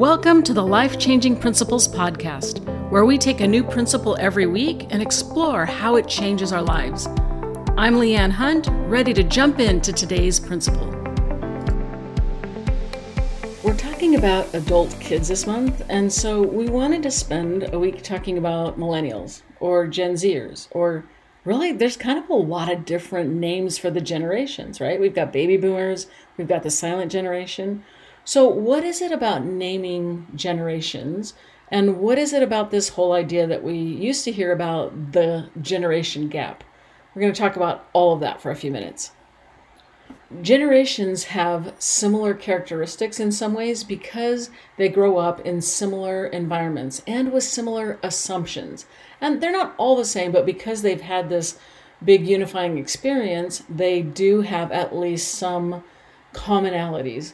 [0.00, 4.86] Welcome to the Life Changing Principles Podcast, where we take a new principle every week
[4.88, 7.06] and explore how it changes our lives.
[7.76, 10.86] I'm Leanne Hunt, ready to jump into today's principle.
[13.62, 18.02] We're talking about adult kids this month, and so we wanted to spend a week
[18.02, 21.04] talking about millennials or Gen Zers, or
[21.44, 24.98] really, there's kind of a lot of different names for the generations, right?
[24.98, 26.06] We've got baby boomers,
[26.38, 27.84] we've got the silent generation.
[28.32, 31.34] So, what is it about naming generations?
[31.68, 35.50] And what is it about this whole idea that we used to hear about the
[35.60, 36.62] generation gap?
[37.12, 39.10] We're going to talk about all of that for a few minutes.
[40.40, 47.32] Generations have similar characteristics in some ways because they grow up in similar environments and
[47.32, 48.86] with similar assumptions.
[49.20, 51.58] And they're not all the same, but because they've had this
[52.04, 55.82] big unifying experience, they do have at least some
[56.32, 57.32] commonalities.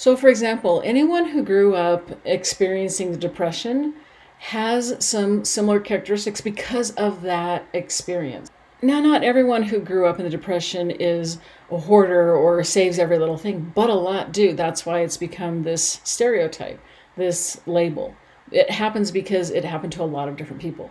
[0.00, 3.96] So, for example, anyone who grew up experiencing the Depression
[4.38, 8.50] has some similar characteristics because of that experience.
[8.80, 11.36] Now, not everyone who grew up in the Depression is
[11.70, 14.54] a hoarder or saves every little thing, but a lot do.
[14.54, 16.80] That's why it's become this stereotype,
[17.18, 18.14] this label.
[18.50, 20.90] It happens because it happened to a lot of different people.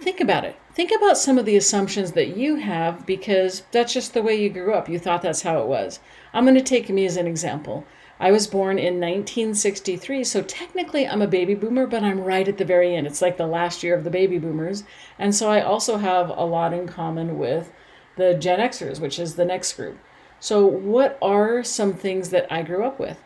[0.00, 0.56] Think about it.
[0.74, 4.50] Think about some of the assumptions that you have because that's just the way you
[4.50, 4.88] grew up.
[4.88, 6.00] You thought that's how it was.
[6.34, 7.86] I'm going to take me as an example.
[8.18, 12.56] I was born in 1963, so technically I'm a baby boomer, but I'm right at
[12.56, 13.06] the very end.
[13.06, 14.84] It's like the last year of the baby boomers.
[15.18, 17.72] And so I also have a lot in common with
[18.16, 19.98] the Gen Xers, which is the next group.
[20.40, 23.22] So, what are some things that I grew up with?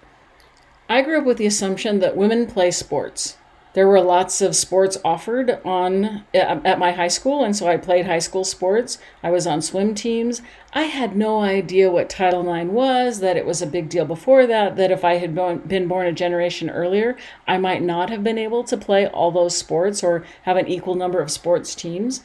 [0.88, 3.36] I grew up with the assumption that women play sports
[3.72, 8.06] there were lots of sports offered on at my high school and so i played
[8.06, 8.98] high school sports.
[9.22, 10.42] I was on swim teams.
[10.72, 14.46] I had no idea what title ix was that it was a big deal before
[14.46, 18.38] that that if i had been born a generation earlier i might not have been
[18.38, 22.22] able to play all those sports or have an equal number of sports teams.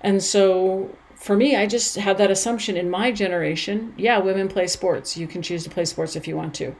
[0.00, 4.68] And so for me i just had that assumption in my generation yeah women play
[4.68, 5.16] sports.
[5.16, 6.76] You can choose to play sports if you want to.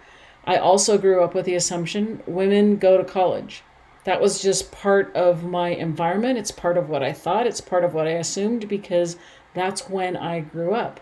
[0.46, 3.64] I also grew up with the assumption women go to college
[4.04, 6.38] that was just part of my environment.
[6.38, 7.46] It's part of what I thought.
[7.46, 9.16] It's part of what I assumed because
[9.54, 11.00] that's when I grew up.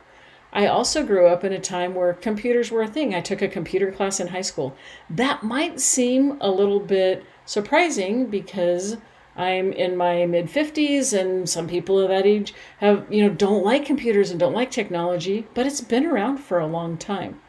[0.52, 3.14] I also grew up in a time where computers were a thing.
[3.14, 4.76] I took a computer class in high school.
[5.08, 8.98] That might seem a little bit surprising because
[9.34, 13.64] I'm in my mid 50s and some people of that age have, you know, don't
[13.64, 17.40] like computers and don't like technology, but it's been around for a long time.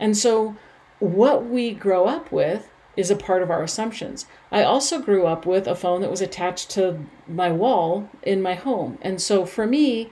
[0.00, 0.56] And so
[0.98, 4.26] what we grow up with is a part of our assumptions.
[4.50, 8.54] I also grew up with a phone that was attached to my wall in my
[8.54, 8.98] home.
[9.02, 10.10] And so for me,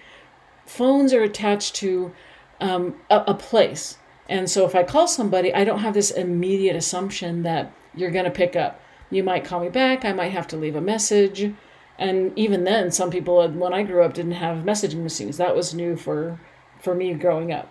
[0.67, 2.13] phones are attached to
[2.61, 3.99] um, a, a place.
[4.29, 8.25] And so if I call somebody, I don't have this immediate assumption that you're going
[8.25, 8.81] to pick up.
[9.11, 11.53] You might call me back, I might have to leave a message.
[11.99, 15.37] And even then, some people, when I grew up, didn't have messaging machines.
[15.37, 16.41] That was new for,
[16.81, 17.71] for me growing up.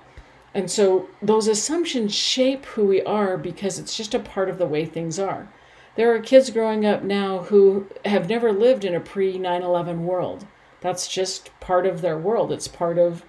[0.54, 4.68] And so those assumptions shape who we are because it's just a part of the
[4.68, 5.52] way things are.
[5.96, 10.06] There are kids growing up now who have never lived in a pre 9 11
[10.06, 10.48] world.
[10.82, 13.24] That's just part of their world, it's part of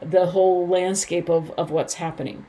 [0.00, 2.46] the whole landscape of, of what's happening.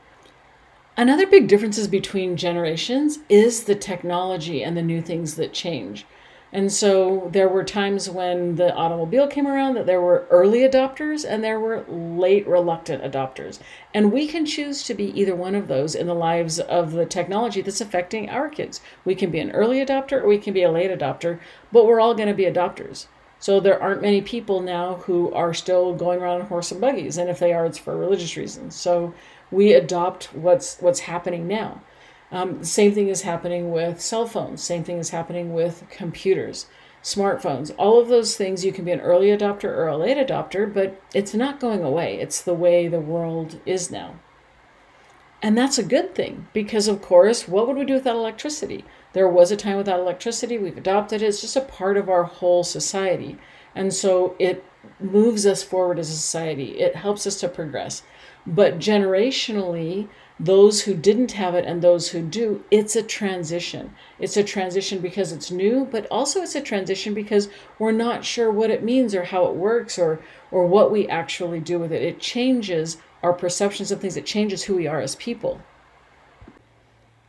[0.97, 6.05] Another big differences between generations is the technology and the new things that change.
[6.51, 11.23] And so there were times when the automobile came around that there were early adopters
[11.27, 13.59] and there were late reluctant adopters.
[13.93, 17.05] And we can choose to be either one of those in the lives of the
[17.05, 18.81] technology that's affecting our kids.
[19.05, 21.39] We can be an early adopter or we can be a late adopter,
[21.71, 23.05] but we're all going to be adopters.
[23.39, 27.17] So there aren't many people now who are still going around on horse and buggies,
[27.17, 28.75] and if they are, it's for religious reasons.
[28.75, 29.13] So
[29.49, 31.81] we adopt what's what's happening now.
[32.31, 34.61] Um, same thing is happening with cell phones.
[34.61, 36.67] Same thing is happening with computers,
[37.03, 37.73] smartphones.
[37.77, 41.01] All of those things, you can be an early adopter or a late adopter, but
[41.13, 42.19] it's not going away.
[42.19, 44.19] It's the way the world is now.
[45.41, 48.83] And that's a good thing because, of course, what would we do without electricity?
[49.13, 50.57] There was a time without electricity.
[50.57, 51.27] We've adopted it.
[51.27, 53.37] It's just a part of our whole society.
[53.73, 54.65] And so it
[54.99, 58.03] moves us forward as a society, it helps us to progress.
[58.45, 60.09] But generationally,
[60.39, 63.93] those who didn't have it and those who do, it's a transition.
[64.19, 68.49] It's a transition because it's new, but also it's a transition because we're not sure
[68.49, 70.21] what it means or how it works or
[70.51, 72.01] or what we actually do with it.
[72.01, 74.15] It changes our perceptions of things.
[74.15, 75.61] It changes who we are as people.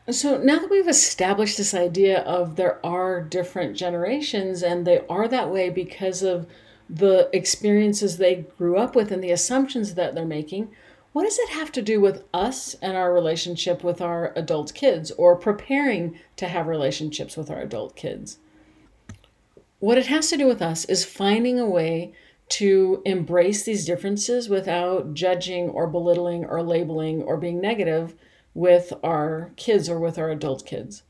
[0.08, 5.28] So now that we've established this idea of there are different generations and they are
[5.28, 6.46] that way because of
[6.88, 10.74] the experiences they grew up with and the assumptions that they're making,
[11.12, 15.10] what does it have to do with us and our relationship with our adult kids
[15.12, 18.38] or preparing to have relationships with our adult kids?
[19.80, 22.12] What it has to do with us is finding a way
[22.50, 28.14] to embrace these differences without judging or belittling or labeling or being negative
[28.54, 31.02] with our kids or with our adult kids.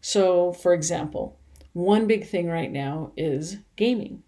[0.00, 1.36] So, for example,
[1.72, 4.22] one big thing right now is gaming.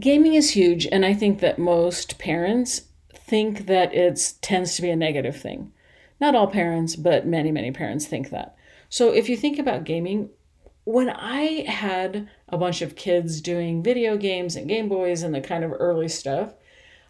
[0.00, 2.82] Gaming is huge, and I think that most parents
[3.26, 5.72] think that it tends to be a negative thing.
[6.20, 8.56] Not all parents, but many, many parents think that.
[8.88, 10.30] So if you think about gaming,
[10.84, 15.40] when I had a bunch of kids doing video games and Game Boys and the
[15.40, 16.54] kind of early stuff,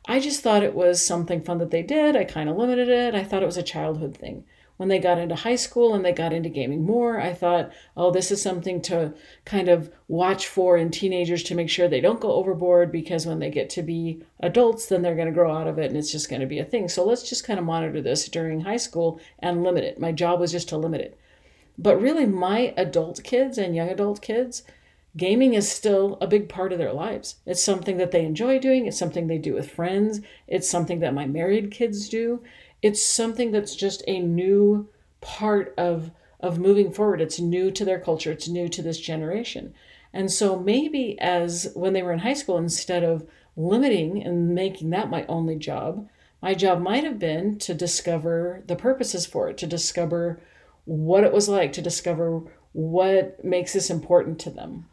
[0.07, 2.17] I just thought it was something fun that they did.
[2.17, 3.15] I kind of limited it.
[3.15, 4.45] I thought it was a childhood thing
[4.76, 8.11] when they got into high school and they got into gaming more, I thought, oh,
[8.11, 12.21] this is something to kind of watch for in teenagers to make sure they don't
[12.21, 15.69] go overboard because when they get to be adults, then they're going to grow out
[15.69, 16.88] of it and it's just going to be a thing.
[16.88, 20.00] So let's just kind of monitor this during high school and limit it.
[20.00, 21.19] My job was just to limit it.
[21.79, 24.62] But really, my adult kids and young adult kids,
[25.17, 27.37] gaming is still a big part of their lives.
[27.47, 31.15] It's something that they enjoy doing, it's something they do with friends, it's something that
[31.15, 32.43] my married kids do
[32.85, 34.87] it's something that's just a new
[35.23, 37.23] part of of moving forward.
[37.23, 38.31] It's new to their culture.
[38.31, 39.73] It's new to this generation.
[40.13, 43.27] And so maybe as when they were in high school instead of
[43.57, 46.07] limiting and making that my only job
[46.43, 50.39] my job might have been to discover the purposes for it to discover
[50.85, 52.43] what it was like to discover
[52.73, 54.87] what makes this important to them.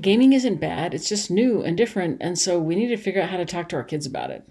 [0.00, 0.94] Gaming isn't bad.
[0.94, 2.22] It's just new and different.
[2.22, 4.48] And so we need to figure out how to talk to our kids about it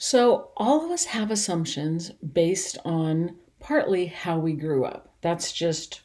[0.00, 5.12] so, all of us have assumptions based on partly how we grew up.
[5.22, 6.02] That's just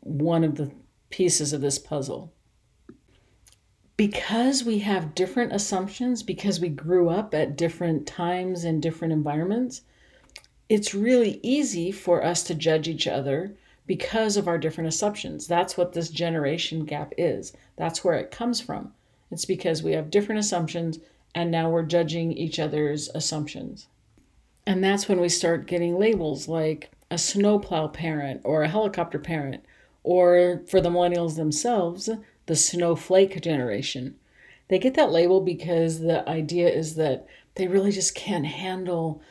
[0.00, 0.72] one of the
[1.10, 2.32] pieces of this puzzle.
[3.98, 9.82] Because we have different assumptions, because we grew up at different times and different environments,
[10.70, 13.54] it's really easy for us to judge each other
[13.86, 15.46] because of our different assumptions.
[15.46, 17.52] That's what this generation gap is.
[17.76, 18.94] That's where it comes from.
[19.30, 20.98] It's because we have different assumptions
[21.34, 23.88] and now we're judging each other's assumptions.
[24.66, 29.64] And that's when we start getting labels like a snowplow parent or a helicopter parent,
[30.02, 32.08] or for the millennials themselves,
[32.46, 34.16] the snowflake generation.
[34.68, 39.22] They get that label because the idea is that they really just can't handle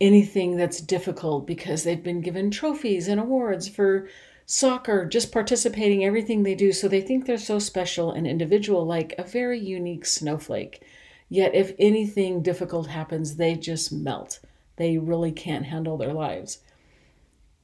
[0.00, 4.08] anything that's difficult because they've been given trophies and awards for
[4.46, 6.72] soccer, just participating everything they do.
[6.72, 10.82] So they think they're so special and individual, like a very unique snowflake.
[11.28, 14.40] Yet, if anything difficult happens, they just melt.
[14.76, 16.58] They really can't handle their lives.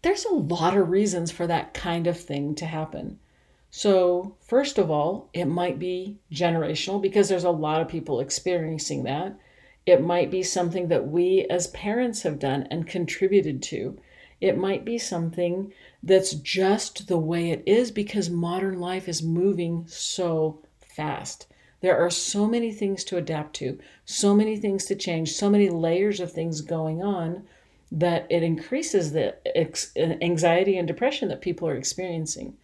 [0.03, 3.21] There's a lot of reasons for that kind of thing to happen.
[3.71, 9.05] So, first of all, it might be generational because there's a lot of people experiencing
[9.05, 9.39] that.
[9.87, 13.99] It might be something that we as parents have done and contributed to.
[14.41, 15.73] It might be something
[16.03, 21.47] that's just the way it is because modern life is moving so fast.
[21.83, 25.69] There are so many things to adapt to, so many things to change, so many
[25.69, 27.43] layers of things going on
[27.91, 29.37] that it increases the
[30.23, 32.57] anxiety and depression that people are experiencing.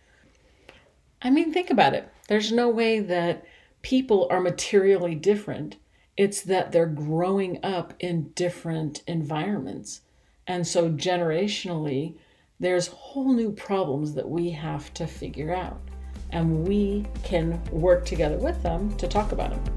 [1.21, 2.09] I mean, think about it.
[2.29, 3.45] There's no way that
[3.83, 5.77] people are materially different.
[6.17, 10.03] It's that they're growing up in different environments.
[10.47, 12.15] And so, generationally,
[12.61, 15.81] there's whole new problems that we have to figure out
[16.31, 19.75] and we can work together with them to talk about them.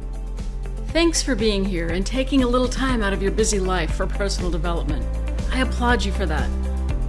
[0.87, 4.05] Thanks for being here and taking a little time out of your busy life for
[4.05, 5.05] personal development.
[5.51, 6.49] I applaud you for that.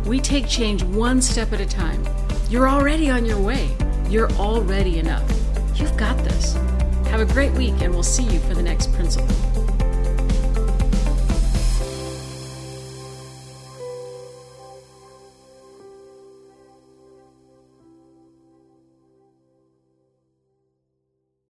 [0.06, 2.06] We take change one step at a time.
[2.48, 3.76] You're already on your way.
[4.08, 5.28] You're already enough.
[5.74, 6.54] You've got this.
[7.08, 9.51] Have a great week, and we'll see you for the next principle.